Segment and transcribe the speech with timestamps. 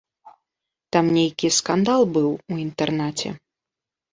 [0.95, 3.29] Там нейкі скандал быў у інтэрнаце.